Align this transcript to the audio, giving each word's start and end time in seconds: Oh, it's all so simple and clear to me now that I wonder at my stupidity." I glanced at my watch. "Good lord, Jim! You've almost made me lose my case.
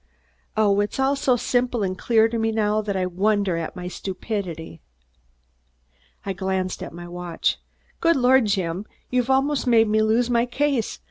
Oh, 0.57 0.79
it's 0.79 0.99
all 0.99 1.15
so 1.15 1.35
simple 1.35 1.83
and 1.83 1.95
clear 1.95 2.27
to 2.27 2.39
me 2.39 2.51
now 2.51 2.81
that 2.81 2.97
I 2.97 3.05
wonder 3.05 3.55
at 3.55 3.75
my 3.75 3.87
stupidity." 3.87 4.81
I 6.25 6.33
glanced 6.33 6.81
at 6.81 6.91
my 6.91 7.07
watch. 7.07 7.59
"Good 7.99 8.15
lord, 8.15 8.47
Jim! 8.47 8.87
You've 9.11 9.29
almost 9.29 9.67
made 9.67 9.87
me 9.87 10.01
lose 10.01 10.27
my 10.27 10.47
case. 10.47 10.97